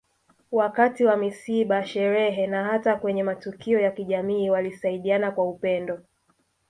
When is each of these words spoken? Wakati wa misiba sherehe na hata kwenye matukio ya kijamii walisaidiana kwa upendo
Wakati 0.51 1.05
wa 1.05 1.17
misiba 1.17 1.85
sherehe 1.87 2.47
na 2.47 2.63
hata 2.63 2.95
kwenye 2.95 3.23
matukio 3.23 3.79
ya 3.79 3.91
kijamii 3.91 4.49
walisaidiana 4.49 5.31
kwa 5.31 5.49
upendo 5.49 5.99